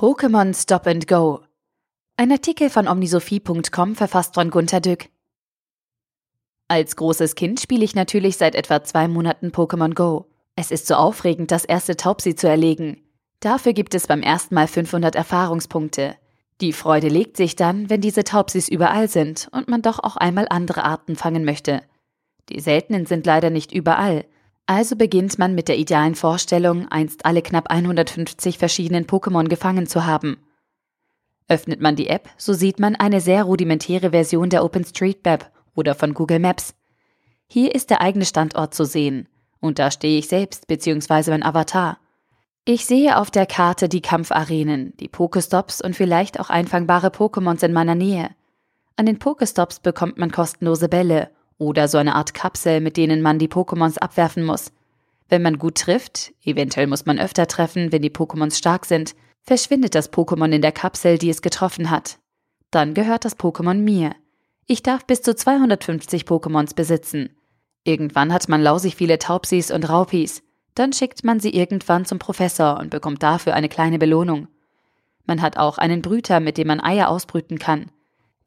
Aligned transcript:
Pokémon 0.00 0.54
Stop 0.54 0.86
and 0.86 1.06
Go. 1.06 1.40
Ein 2.16 2.32
Artikel 2.32 2.70
von 2.70 2.88
omnisophie.com 2.88 3.94
verfasst 3.94 4.32
von 4.32 4.48
Gunter 4.48 4.80
Dück. 4.80 5.10
Als 6.68 6.96
großes 6.96 7.34
Kind 7.34 7.60
spiele 7.60 7.84
ich 7.84 7.94
natürlich 7.94 8.38
seit 8.38 8.54
etwa 8.54 8.82
zwei 8.82 9.08
Monaten 9.08 9.48
Pokémon 9.48 9.92
Go. 9.92 10.24
Es 10.56 10.70
ist 10.70 10.86
so 10.86 10.94
aufregend, 10.94 11.50
das 11.50 11.66
erste 11.66 11.98
Taubsi 11.98 12.34
zu 12.34 12.48
erlegen. 12.48 13.02
Dafür 13.40 13.74
gibt 13.74 13.94
es 13.94 14.06
beim 14.06 14.22
ersten 14.22 14.54
Mal 14.54 14.68
500 14.68 15.16
Erfahrungspunkte. 15.16 16.16
Die 16.62 16.72
Freude 16.72 17.08
legt 17.08 17.36
sich 17.36 17.54
dann, 17.54 17.90
wenn 17.90 18.00
diese 18.00 18.24
Taubsis 18.24 18.70
überall 18.70 19.06
sind 19.06 19.50
und 19.52 19.68
man 19.68 19.82
doch 19.82 19.98
auch 19.98 20.16
einmal 20.16 20.46
andere 20.48 20.82
Arten 20.82 21.14
fangen 21.14 21.44
möchte. 21.44 21.82
Die 22.48 22.60
seltenen 22.60 23.04
sind 23.04 23.26
leider 23.26 23.50
nicht 23.50 23.70
überall, 23.70 24.24
also 24.70 24.94
beginnt 24.94 25.36
man 25.36 25.56
mit 25.56 25.66
der 25.66 25.78
idealen 25.78 26.14
Vorstellung, 26.14 26.86
einst 26.92 27.26
alle 27.26 27.42
knapp 27.42 27.72
150 27.72 28.56
verschiedenen 28.56 29.04
Pokémon 29.04 29.48
gefangen 29.48 29.88
zu 29.88 30.06
haben. 30.06 30.36
Öffnet 31.48 31.80
man 31.80 31.96
die 31.96 32.06
App, 32.06 32.28
so 32.36 32.52
sieht 32.52 32.78
man 32.78 32.94
eine 32.94 33.20
sehr 33.20 33.42
rudimentäre 33.42 34.10
Version 34.10 34.48
der 34.48 34.64
OpenStreetMap 34.64 35.50
oder 35.74 35.96
von 35.96 36.14
Google 36.14 36.38
Maps. 36.38 36.76
Hier 37.48 37.74
ist 37.74 37.90
der 37.90 38.00
eigene 38.00 38.24
Standort 38.24 38.72
zu 38.72 38.84
sehen, 38.84 39.26
und 39.58 39.80
da 39.80 39.90
stehe 39.90 40.20
ich 40.20 40.28
selbst 40.28 40.68
bzw. 40.68 41.30
mein 41.30 41.42
Avatar. 41.42 41.98
Ich 42.64 42.86
sehe 42.86 43.18
auf 43.18 43.32
der 43.32 43.46
Karte 43.46 43.88
die 43.88 44.02
Kampfarenen, 44.02 44.96
die 45.00 45.08
Pokestops 45.08 45.80
und 45.80 45.96
vielleicht 45.96 46.38
auch 46.38 46.48
einfangbare 46.48 47.08
Pokémons 47.08 47.64
in 47.64 47.72
meiner 47.72 47.96
Nähe. 47.96 48.30
An 48.94 49.06
den 49.06 49.18
Pokestops 49.18 49.80
bekommt 49.80 50.16
man 50.16 50.30
kostenlose 50.30 50.88
Bälle 50.88 51.28
oder 51.60 51.86
so 51.88 51.98
eine 51.98 52.14
Art 52.16 52.34
Kapsel, 52.34 52.80
mit 52.80 52.96
denen 52.96 53.22
man 53.22 53.38
die 53.38 53.48
Pokémons 53.48 53.98
abwerfen 53.98 54.44
muss. 54.44 54.72
Wenn 55.28 55.42
man 55.42 55.58
gut 55.58 55.76
trifft, 55.76 56.32
eventuell 56.42 56.86
muss 56.86 57.06
man 57.06 57.20
öfter 57.20 57.46
treffen, 57.46 57.92
wenn 57.92 58.02
die 58.02 58.10
Pokémons 58.10 58.56
stark 58.56 58.86
sind, 58.86 59.14
verschwindet 59.42 59.94
das 59.94 60.12
Pokémon 60.12 60.50
in 60.50 60.62
der 60.62 60.72
Kapsel, 60.72 61.18
die 61.18 61.30
es 61.30 61.42
getroffen 61.42 61.90
hat. 61.90 62.18
Dann 62.70 62.94
gehört 62.94 63.24
das 63.24 63.38
Pokémon 63.38 63.74
mir. 63.74 64.12
Ich 64.66 64.82
darf 64.82 65.04
bis 65.04 65.22
zu 65.22 65.34
250 65.34 66.24
Pokémons 66.24 66.74
besitzen. 66.74 67.36
Irgendwann 67.84 68.32
hat 68.32 68.48
man 68.48 68.62
lausig 68.62 68.96
viele 68.96 69.18
Taubsis 69.18 69.70
und 69.70 69.88
Raupis. 69.88 70.42
Dann 70.74 70.92
schickt 70.92 71.24
man 71.24 71.40
sie 71.40 71.54
irgendwann 71.54 72.06
zum 72.06 72.18
Professor 72.18 72.78
und 72.78 72.90
bekommt 72.90 73.22
dafür 73.22 73.54
eine 73.54 73.68
kleine 73.68 73.98
Belohnung. 73.98 74.48
Man 75.26 75.42
hat 75.42 75.58
auch 75.58 75.76
einen 75.76 76.00
Brüter, 76.00 76.40
mit 76.40 76.56
dem 76.56 76.68
man 76.68 76.80
Eier 76.80 77.08
ausbrüten 77.08 77.58
kann. 77.58 77.90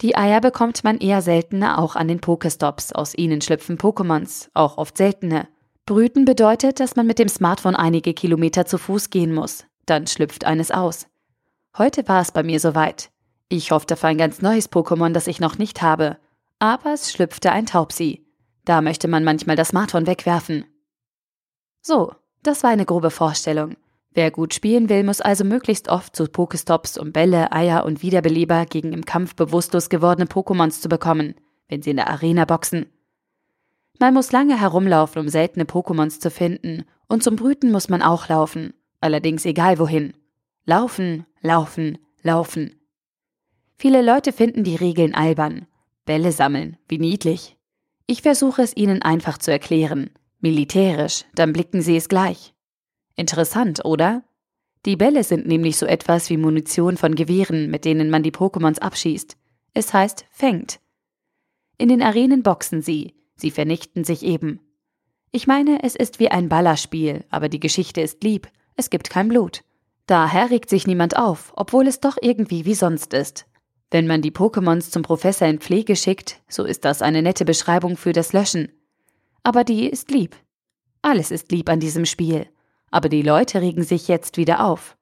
Die 0.04 0.18
Eier 0.18 0.42
bekommt 0.42 0.84
man 0.84 0.98
eher 0.98 1.22
seltener 1.22 1.80
auch 1.80 1.96
an 1.96 2.10
den 2.10 2.20
Pokestops. 2.20 2.92
Aus 2.92 3.16
ihnen 3.16 3.40
schlüpfen 3.40 3.78
Pokémons, 3.78 4.50
auch 4.54 4.78
oft 4.78 4.98
seltene. 4.98 5.48
Brüten 5.86 6.26
bedeutet, 6.26 6.82
dass 6.82 6.98
man 6.98 7.08
mit 7.08 7.20
dem 7.20 7.30
Smartphone 7.30 7.78
einige 7.78 8.14
Kilometer 8.14 8.66
zu 8.66 8.78
Fuß 8.78 9.12
gehen 9.12 9.34
muss. 9.34 9.66
Dann 9.86 10.06
schlüpft 10.06 10.44
eines 10.44 10.72
aus. 10.72 11.08
Heute 11.78 12.06
war 12.10 12.20
es 12.20 12.34
bei 12.34 12.44
mir 12.44 12.60
soweit. 12.60 13.12
Ich 13.48 13.72
hoffte 13.72 13.94
auf 13.94 14.04
ein 14.04 14.18
ganz 14.18 14.42
neues 14.42 14.70
Pokémon, 14.70 15.14
das 15.14 15.28
ich 15.28 15.40
noch 15.40 15.58
nicht 15.58 15.82
habe. 15.82 16.18
Aber 16.60 16.94
es 16.94 17.10
schlüpfte 17.10 17.54
ein 17.54 17.66
Taubsi. 17.66 18.26
Da 18.66 18.82
möchte 18.82 19.08
man 19.08 19.24
manchmal 19.24 19.56
das 19.56 19.70
Smartphone 19.70 20.06
wegwerfen. 20.06 20.66
So, 21.82 22.14
das 22.44 22.62
war 22.64 22.72
eine 22.72 22.86
grobe 22.86 23.10
Vorstellung. 23.10 23.78
Wer 24.14 24.30
gut 24.30 24.54
spielen 24.54 24.90
will, 24.90 25.04
muss 25.04 25.22
also 25.22 25.44
möglichst 25.44 25.90
oft 25.90 26.16
zu 26.16 26.26
Pokestops, 26.26 26.98
um 26.98 27.12
Bälle, 27.12 27.52
Eier 27.52 27.84
und 27.84 28.04
Wiederbeleber 28.04 28.66
gegen 28.66 28.94
im 28.94 29.06
Kampf 29.06 29.36
bewusstlos 29.36 29.90
gewordene 29.90 30.28
Pokémons 30.28 30.82
zu 30.82 30.90
bekommen, 30.90 31.34
wenn 31.68 31.82
sie 31.82 31.90
in 31.92 31.98
der 31.98 32.10
Arena 32.10 32.46
boxen. 32.46 32.86
Man 34.00 34.14
muss 34.14 34.32
lange 34.32 34.60
herumlaufen, 34.60 35.22
um 35.22 35.30
seltene 35.30 35.66
Pokémons 35.66 36.20
zu 36.20 36.30
finden, 36.30 36.86
und 37.08 37.24
zum 37.24 37.36
Brüten 37.36 37.72
muss 37.72 37.90
man 37.90 38.02
auch 38.02 38.30
laufen, 38.30 38.74
allerdings 39.00 39.46
egal 39.46 39.80
wohin. 39.80 40.14
Laufen, 40.66 41.26
laufen, 41.42 41.98
laufen. 42.22 42.76
Viele 43.78 44.02
Leute 44.02 44.32
finden 44.32 44.64
die 44.64 44.76
Regeln 44.76 45.14
albern. 45.14 45.68
Bälle 46.06 46.32
sammeln, 46.32 46.78
wie 46.88 47.00
niedlich. 47.00 47.58
Ich 48.08 48.22
versuche 48.22 48.62
es 48.62 48.76
ihnen 48.76 49.02
einfach 49.02 49.38
zu 49.38 49.52
erklären. 49.52 50.10
Militärisch, 50.40 51.26
dann 51.34 51.54
blicken 51.54 51.82
sie 51.82 51.98
es 51.98 52.10
gleich. 52.10 52.53
Interessant, 53.16 53.86
oder? 53.86 54.24
Die 54.86 54.98
Bälle 54.98 55.24
sind 55.24 55.48
nämlich 55.48 55.78
so 55.78 55.86
etwas 55.86 56.30
wie 56.30 56.38
Munition 56.38 56.98
von 56.98 57.16
Gewehren, 57.16 57.70
mit 57.70 57.86
denen 57.86 58.10
man 58.10 58.24
die 58.24 58.32
Pokémons 58.32 58.80
abschießt. 58.80 59.38
Es 59.74 59.94
heißt 59.94 60.26
fängt. 60.30 60.80
In 61.78 61.90
den 61.90 62.02
Arenen 62.02 62.44
boxen 62.44 62.82
sie, 62.82 63.14
sie 63.36 63.52
vernichten 63.52 64.04
sich 64.04 64.24
eben. 64.24 64.60
Ich 65.32 65.48
meine, 65.48 65.84
es 65.84 65.96
ist 65.96 66.20
wie 66.20 66.30
ein 66.30 66.50
Ballerspiel, 66.50 67.26
aber 67.30 67.50
die 67.50 67.60
Geschichte 67.60 68.02
ist 68.02 68.24
lieb, 68.24 68.48
es 68.76 68.90
gibt 68.90 69.10
kein 69.10 69.30
Blut. 69.30 69.64
Daher 70.06 70.50
regt 70.50 70.70
sich 70.70 70.86
niemand 70.86 71.18
auf, 71.18 71.54
obwohl 71.56 71.88
es 71.88 72.02
doch 72.02 72.18
irgendwie 72.22 72.66
wie 72.66 72.76
sonst 72.76 73.14
ist. 73.14 73.46
Wenn 73.90 74.06
man 74.06 74.22
die 74.22 74.32
Pokémons 74.32 74.92
zum 74.92 75.02
Professor 75.02 75.48
in 75.48 75.60
Pflege 75.60 75.96
schickt, 75.96 76.42
so 76.50 76.64
ist 76.66 76.84
das 76.84 77.02
eine 77.02 77.22
nette 77.22 77.46
Beschreibung 77.46 77.96
für 77.96 78.12
das 78.12 78.34
Löschen. 78.34 78.72
Aber 79.44 79.64
die 79.64 79.88
ist 79.88 80.12
lieb. 80.12 80.36
Alles 81.02 81.32
ist 81.32 81.52
lieb 81.52 81.70
an 81.70 81.80
diesem 81.80 82.06
Spiel. 82.06 82.48
Aber 82.94 83.10
die 83.10 83.24
Leute 83.24 83.60
regen 83.60 83.84
sich 83.84 84.08
jetzt 84.08 84.38
wieder 84.38 84.64
auf. 84.64 84.96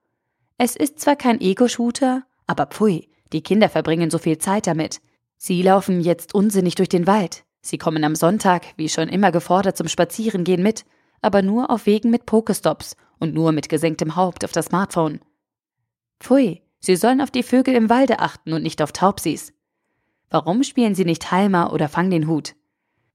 Es 0.57 0.77
ist 0.77 1.01
zwar 1.01 1.17
kein 1.17 1.41
Ego-Shooter, 1.41 2.23
aber 2.47 2.67
pfui, 2.67 3.09
die 3.33 3.41
Kinder 3.41 3.67
verbringen 3.67 4.09
so 4.09 4.17
viel 4.17 4.37
Zeit 4.37 4.65
damit. 4.65 5.01
Sie 5.35 5.61
laufen 5.61 5.99
jetzt 5.99 6.33
unsinnig 6.33 6.75
durch 6.75 6.87
den 6.87 7.05
Wald. 7.05 7.43
Sie 7.59 7.77
kommen 7.77 8.05
am 8.05 8.15
Sonntag, 8.15 8.63
wie 8.77 8.87
schon 8.87 9.09
immer 9.09 9.33
gefordert, 9.33 9.75
zum 9.75 9.89
Spazierengehen 9.89 10.63
mit, 10.63 10.85
aber 11.21 11.41
nur 11.41 11.69
auf 11.69 11.85
Wegen 11.85 12.11
mit 12.11 12.25
Pokestops 12.25 12.95
und 13.19 13.33
nur 13.33 13.51
mit 13.51 13.67
gesenktem 13.67 14.15
Haupt 14.15 14.45
auf 14.45 14.53
das 14.53 14.67
Smartphone. 14.67 15.19
Pfui, 16.21 16.61
sie 16.79 16.95
sollen 16.95 17.19
auf 17.19 17.29
die 17.29 17.43
Vögel 17.43 17.75
im 17.75 17.89
Walde 17.89 18.19
achten 18.19 18.53
und 18.53 18.63
nicht 18.63 18.81
auf 18.81 18.93
Taubsis. 18.93 19.51
Warum 20.29 20.63
spielen 20.63 20.95
sie 20.95 21.03
nicht 21.03 21.29
Halmer 21.33 21.73
oder 21.73 21.89
Fang 21.89 22.09
den 22.09 22.29
Hut? 22.29 22.55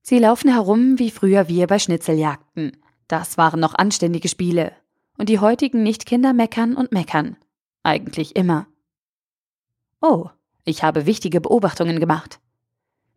Sie 0.03 0.19
laufen 0.19 0.53
herum, 0.53 0.98
wie 0.98 1.10
früher 1.10 1.48
wir 1.48 1.66
bei 1.66 1.78
Schnitzeljagden. 1.78 2.76
Das 3.09 3.39
waren 3.39 3.61
noch 3.61 3.75
anständige 3.75 4.28
Spiele. 4.28 4.72
Und 5.19 5.28
die 5.28 5.39
heutigen 5.39 5.83
Nicht-Kinder 5.83 6.33
meckern 6.33 6.75
und 6.75 6.93
meckern. 6.93 7.37
Eigentlich 7.83 8.37
immer. 8.37 8.67
Oh, 10.03 10.28
ich 10.65 10.83
habe 10.83 11.06
wichtige 11.06 11.41
Beobachtungen 11.41 12.00
gemacht. 12.00 12.41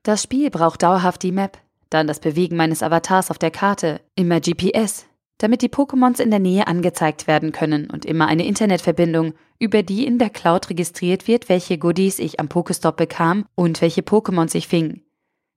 Das 0.03 0.23
Spiel 0.23 0.50
braucht 0.50 0.83
dauerhaft 0.83 1.23
die 1.23 1.31
Map, 1.31 1.57
dann 1.89 2.07
das 2.07 2.19
Bewegen 2.19 2.55
meines 2.55 2.83
Avatars 2.83 3.31
auf 3.31 3.38
der 3.38 3.51
Karte, 3.51 4.00
immer 4.16 4.39
GPS, 4.39 5.05
damit 5.39 5.61
die 5.61 5.69
Pokémons 5.69 6.21
in 6.21 6.29
der 6.29 6.39
Nähe 6.39 6.67
angezeigt 6.67 7.27
werden 7.27 7.51
können 7.51 7.89
und 7.89 8.06
immer 8.06 8.27
eine 8.27 8.45
Internetverbindung, 8.45 9.33
über 9.57 9.83
die 9.83 10.06
in 10.06 10.19
der 10.19 10.29
Cloud 10.29 10.69
registriert 10.69 11.27
wird, 11.27 11.50
welche 11.50 11.77
Goodies 11.77 12.19
ich 12.19 12.39
am 12.39 12.47
Pokestop 12.47 12.97
bekam 12.97 13.45
und 13.56 13.81
welche 13.81 14.01
Pokémons 14.01 14.56
ich 14.56 14.67
fing. 14.67 15.01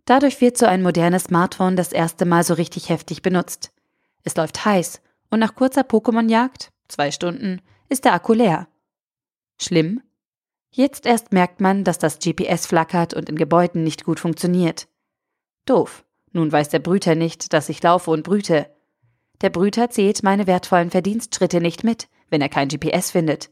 Dadurch 0.05 0.41
wird 0.41 0.59
so 0.59 0.67
ein 0.67 0.83
modernes 0.83 1.25
Smartphone 1.25 1.77
das 1.77 1.93
erste 1.93 2.25
Mal 2.25 2.43
so 2.43 2.55
richtig 2.55 2.89
heftig 2.89 3.23
benutzt. 3.23 3.72
Es 4.25 4.37
läuft 4.37 4.65
heiß 4.65 5.01
und 5.31 5.41
nach 5.41 5.55
kurzer 5.55 5.83
Pokémon-Jagd, 5.83 6.71
zwei 6.89 7.11
Stunden, 7.11 7.61
ist 7.89 8.05
der 8.05 8.15
Akku 8.15 8.33
leer. 8.33 8.69
Schlimm? 9.61 10.03
Jetzt 10.71 11.07
erst 11.07 11.33
merkt 11.33 11.61
man, 11.61 11.85
dass 11.85 11.99
das 11.99 12.19
GPS 12.19 12.67
flackert 12.67 13.15
und 13.15 13.29
in 13.29 13.37
Gebäuden 13.37 13.85
nicht 13.85 14.05
gut 14.05 14.21
funktioniert. 14.21 14.89
Doof. 15.67 16.05
Nun 16.33 16.51
weiß 16.51 16.71
der 16.71 16.79
Brüter 16.79 17.15
nicht, 17.15 17.53
dass 17.53 17.69
ich 17.69 17.83
laufe 17.83 18.11
und 18.11 18.23
brüte. 18.23 18.71
Der 19.43 19.51
Brüter 19.51 19.91
zählt 19.91 20.23
meine 20.23 20.47
wertvollen 20.47 20.91
Verdienstschritte 20.91 21.61
nicht 21.61 21.85
mit, 21.85 22.09
wenn 22.31 22.41
er 22.41 22.49
kein 22.49 22.69
GPS 22.69 23.11
findet. 23.11 23.51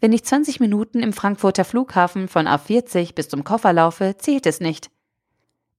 Wenn 0.00 0.12
ich 0.12 0.24
20 0.24 0.58
Minuten 0.60 1.02
im 1.02 1.12
Frankfurter 1.12 1.64
Flughafen 1.64 2.26
von 2.26 2.48
A40 2.48 3.14
bis 3.14 3.28
zum 3.28 3.44
Koffer 3.44 3.72
laufe, 3.72 4.16
zählt 4.18 4.46
es 4.46 4.60
nicht. 4.60 4.90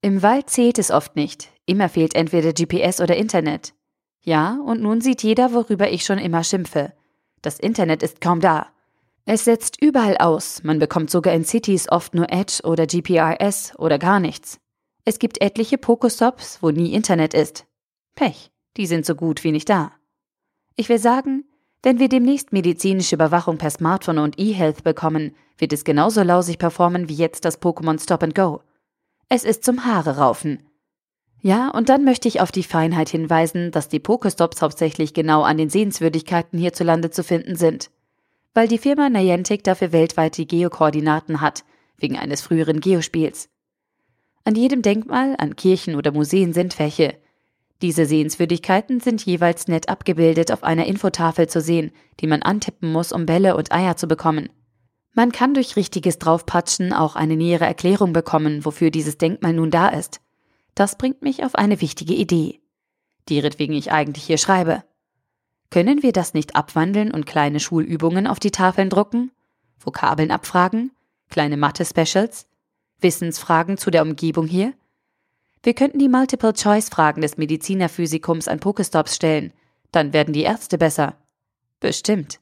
Im 0.02 0.24
Wald 0.24 0.50
zählt 0.50 0.80
es 0.80 0.90
oft 0.90 1.16
nicht. 1.16 1.50
Immer 1.66 1.90
fehlt 1.90 2.16
entweder 2.16 2.54
GPS 2.54 3.02
oder 3.02 3.18
Internet. 3.18 3.74
Ja, 4.25 4.59
und 4.66 4.81
nun 4.81 5.02
sieht 5.02 5.24
jeder, 5.24 5.53
worüber 5.53 5.90
ich 5.90 6.03
schon 6.03 6.18
immer 6.18 6.44
schimpfe. 6.44 6.94
Das 7.41 7.59
Internet 7.59 8.02
ist 8.02 8.22
kaum 8.22 8.41
da. 8.41 8.67
Es 9.26 9.46
setzt 9.46 9.82
überall 9.82 10.17
aus, 10.17 10.64
man 10.64 10.79
bekommt 10.79 11.09
sogar 11.09 11.34
in 11.34 11.46
Cities 11.46 11.90
oft 11.90 12.14
nur 12.14 12.32
Edge 12.32 12.61
oder 12.64 12.88
GPRS 12.88 13.73
oder 13.78 13.97
gar 13.97 14.20
nichts. 14.20 14.59
Es 15.03 15.20
gibt 15.20 15.41
etliche 15.41 15.78
Pokestops, 15.78 16.59
wo 16.61 16.72
nie 16.72 16.94
Internet 16.94 17.35
ist. 17.35 17.66
Pech, 18.16 18.52
die 18.78 18.88
sind 18.88 19.05
so 19.05 19.16
gut 19.16 19.44
wie 19.44 19.52
nicht 19.52 19.70
da. 19.70 19.91
Ich 20.76 20.90
will 20.90 21.00
sagen, 21.00 21.46
wenn 21.84 22.00
wir 22.00 22.09
demnächst 22.09 22.52
medizinische 22.52 23.16
Überwachung 23.16 23.59
per 23.59 23.70
Smartphone 23.70 24.17
und 24.17 24.40
E-Health 24.40 24.84
bekommen, 24.84 25.35
wird 25.59 25.72
es 25.72 25.84
genauso 25.84 26.23
lausig 26.23 26.58
performen 26.58 27.09
wie 27.09 27.16
jetzt 27.16 27.46
das 27.46 27.61
Pokémon 27.61 28.02
Stop 28.02 28.23
and 28.23 28.34
Go. 28.34 28.61
Es 29.29 29.44
ist 29.44 29.64
zum 29.64 29.85
Haare 29.85 30.17
raufen. 30.17 30.64
Ja, 31.46 31.70
und 31.70 31.90
dann 31.90 32.03
möchte 32.03 32.28
ich 32.28 32.42
auf 32.42 32.52
die 32.52 32.64
Feinheit 32.64 33.08
hinweisen, 33.09 33.70
dass 33.70 33.88
die 33.88 34.00
Pokestops 34.00 34.64
hauptsächlich 34.64 35.14
genau 35.14 35.44
an 35.44 35.58
den 35.58 35.70
Sehenswürdigkeiten 35.70 36.58
hierzulande 36.58 37.12
zu 37.12 37.24
finden 37.24 37.56
sind. 37.56 37.92
Weil 38.56 38.68
die 38.68 38.80
Firma 38.80 39.09
Niantic 39.09 39.64
dafür 39.64 39.92
weltweit 39.92 40.38
die 40.38 40.47
Geokoordinaten 40.47 41.42
hat, 41.42 41.64
wegen 42.00 42.18
eines 42.18 42.42
früheren 42.42 42.80
Geospiels. 42.80 43.47
An 44.44 44.56
jedem 44.56 44.82
Denkmal, 44.82 45.36
an 45.38 45.56
Kirchen 45.56 45.96
oder 45.96 46.12
Museen 46.12 46.52
sind 46.52 46.80
welche. 46.80 47.14
Diese 47.84 48.08
Sehenswürdigkeiten 48.08 49.00
sind 49.00 49.24
jeweils 49.24 49.68
nett 49.68 49.88
abgebildet 49.88 50.52
auf 50.52 50.64
einer 50.64 50.88
Infotafel 50.88 51.48
zu 51.48 51.62
sehen, 51.62 51.91
die 52.22 52.28
man 52.28 52.41
antippen 52.41 52.91
muss, 52.91 53.12
um 53.12 53.28
Bälle 53.28 53.56
und 53.56 53.72
Eier 53.72 53.96
zu 53.96 54.08
bekommen. 54.08 54.50
Man 55.14 55.32
kann 55.32 55.53
durch 55.53 55.76
richtiges 55.76 56.18
Draufpatschen 56.18 56.91
auch 56.91 57.16
eine 57.16 57.36
nähere 57.36 57.66
Erklärung 57.66 58.14
bekommen, 58.14 58.66
wofür 58.66 58.90
dieses 58.90 59.20
Denkmal 59.20 59.53
nun 59.53 59.70
da 59.70 59.90
ist. 59.90 60.22
Das 60.76 60.98
bringt 60.98 61.22
mich 61.22 61.44
auf 61.44 61.56
eine 61.56 61.82
wichtige 61.82 62.14
Idee, 62.14 62.62
deretwegen 63.30 63.76
ich 63.76 63.92
eigentlich 63.92 64.26
hier 64.26 64.38
schreibe. 64.38 64.84
Können 65.72 66.04
wir 66.04 66.12
das 66.12 66.34
nicht 66.34 66.56
abwandeln 66.56 67.12
und 67.12 67.26
kleine 67.26 67.60
Schulübungen 67.60 68.28
auf 68.28 68.40
die 68.40 68.52
Tafeln 68.52 68.90
drucken? 68.90 69.32
Vokabeln 69.80 70.32
abfragen? 70.32 70.92
Kleine 71.30 71.58
Mathe-Specials? 71.58 72.48
Wissensfragen 73.00 73.78
zu 73.78 73.90
der 73.90 74.04
Umgebung 74.04 74.48
hier? 74.48 74.74
Wir 75.64 75.74
könnten 75.74 75.98
die 75.98 76.10
Multiple-Choice-Fragen 76.10 77.22
des 77.22 77.38
Medizinerphysikums 77.38 78.48
an 78.48 78.60
Pokestops 78.60 79.16
stellen. 79.16 79.52
Dann 79.92 80.14
werden 80.14 80.34
die 80.34 80.44
Ärzte 80.44 80.78
besser. 80.78 81.18
Bestimmt. 81.80 82.40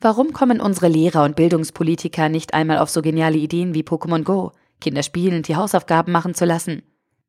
Warum 0.00 0.32
kommen 0.32 0.60
unsere 0.60 0.88
Lehrer 0.88 1.24
und 1.24 1.36
Bildungspolitiker 1.36 2.28
nicht 2.28 2.54
einmal 2.54 2.78
auf 2.78 2.90
so 2.90 3.02
geniale 3.02 3.38
Ideen 3.38 3.74
wie 3.74 3.82
Pokémon 3.82 4.22
Go, 4.22 4.52
Kinder 4.84 5.02
spielen, 5.02 5.42
die 5.42 5.56
Hausaufgaben 5.56 6.12
machen 6.12 6.34
zu 6.34 6.44
lassen? 6.44 6.82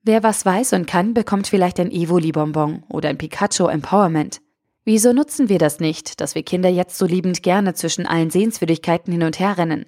Wer 0.03 0.23
was 0.23 0.45
weiß 0.45 0.73
und 0.73 0.87
kann, 0.87 1.13
bekommt 1.13 1.47
vielleicht 1.47 1.79
ein 1.79 1.89
Evoli-Bonbon 1.89 2.83
oder 2.89 3.07
ein 3.07 3.17
Pikachu 3.17 3.67
Empowerment. 3.67 4.41
Wieso 4.83 5.13
nutzen 5.13 5.47
wir 5.47 5.57
das 5.57 5.79
nicht, 5.79 6.19
dass 6.19 6.35
wir 6.35 6.43
Kinder 6.43 6.67
jetzt 6.67 6.97
so 6.97 7.05
liebend 7.05 7.43
gerne 7.43 7.73
zwischen 7.73 8.05
allen 8.05 8.29
Sehenswürdigkeiten 8.29 9.13
hin 9.13 9.23
und 9.23 9.39
her 9.39 9.57
rennen? 9.57 9.85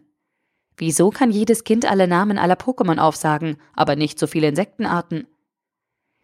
Wieso 0.78 1.10
kann 1.10 1.30
jedes 1.30 1.66
Kind 1.66 1.86
alle 1.86 2.08
Namen 2.08 2.38
aller 2.38 2.56
Pokémon 2.56 3.00
aufsagen, 3.00 3.58
aber 3.74 3.98
nicht 3.98 4.18
so 4.18 4.28
viele 4.28 4.48
Insektenarten? 4.48 5.28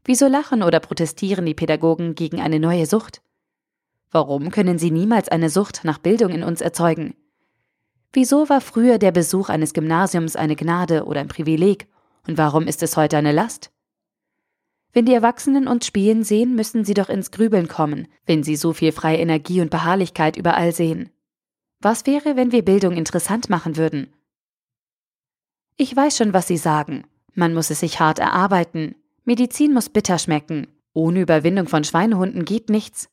Wieso 0.05 0.27
lachen 0.27 0.63
oder 0.63 0.79
protestieren 0.79 1.45
die 1.45 1.53
Pädagogen 1.53 2.15
gegen 2.15 2.39
eine 2.39 2.59
neue 2.61 2.85
Sucht? 2.85 3.21
Warum 4.11 4.49
können 4.49 4.79
sie 4.79 4.91
niemals 4.91 5.27
eine 5.27 5.49
Sucht 5.49 5.81
nach 5.83 5.97
Bildung 5.97 6.31
in 6.31 6.43
uns 6.43 6.61
erzeugen? 6.61 7.15
Wieso 8.13 8.47
war 8.47 8.61
früher 8.61 8.99
der 8.99 9.11
Besuch 9.11 9.49
eines 9.49 9.73
Gymnasiums 9.73 10.35
eine 10.35 10.55
Gnade 10.55 11.05
oder 11.05 11.19
ein 11.19 11.27
Privileg 11.27 11.87
und 12.27 12.37
warum 12.37 12.67
ist 12.67 12.83
es 12.83 12.95
heute 12.95 13.17
eine 13.17 13.31
Last? 13.31 13.71
Wenn 14.93 15.05
die 15.05 15.13
Erwachsenen 15.13 15.67
uns 15.67 15.87
spielen 15.87 16.23
sehen, 16.23 16.55
müssen 16.55 16.85
sie 16.85 16.93
doch 16.93 17.09
ins 17.09 17.31
Grübeln 17.31 17.67
kommen, 17.67 18.07
wenn 18.25 18.43
sie 18.43 18.55
so 18.55 18.73
viel 18.73 18.91
freie 18.91 19.17
Energie 19.17 19.59
und 19.59 19.71
Beharrlichkeit 19.71 20.37
überall 20.37 20.71
sehen. 20.71 21.09
Was 21.79 22.05
wäre, 22.05 22.35
wenn 22.35 22.51
wir 22.51 22.63
Bildung 22.63 22.95
interessant 22.95 23.49
machen 23.49 23.75
würden 23.75 24.13
ich 25.75 25.95
weiß 25.95 26.17
schon, 26.17 26.33
was 26.33 26.47
Sie 26.47 26.57
sagen. 26.57 27.03
Man 27.33 27.53
muss 27.53 27.71
es 27.71 27.79
sich 27.79 27.99
hart 27.99 28.19
erarbeiten. 28.19 28.95
Medizin 29.25 29.73
muss 29.73 29.89
bitter 29.89 30.19
schmecken. 30.19 30.67
Ohne 30.93 31.21
Überwindung 31.21 31.67
von 31.67 31.83
Schweinehunden 31.83 32.45
geht 32.45 32.69
nichts. 32.69 33.09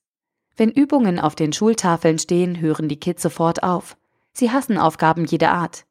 Wenn 0.57 0.71
Übungen 0.71 1.19
auf 1.19 1.35
den 1.35 1.55
Schultafeln 1.55 2.19
stehen, 2.19 2.61
hören 2.61 2.89
die 2.89 3.01
Kids 3.01 3.23
sofort 3.23 3.63
auf. 3.63 3.97
Sie 4.41 4.51
hassen 4.51 4.79
Aufgaben 4.79 5.27
jeder 5.27 5.53
Art. 5.53 5.85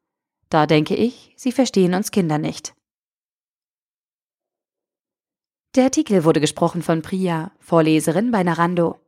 Da 0.49 0.65
denke 0.65 0.95
ich, 0.95 1.35
sie 1.35 1.51
verstehen 1.51 1.93
uns 1.93 2.09
Kinder 2.09 2.39
nicht. 2.39 2.73
Der 5.75 5.83
Artikel 5.83 6.23
wurde 6.23 6.39
gesprochen 6.39 6.81
von 6.81 7.03
Priya, 7.03 7.51
Vorleserin 7.59 8.31
bei 8.31 8.41
Narando. 8.41 8.99